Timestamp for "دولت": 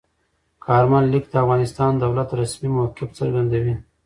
2.05-2.29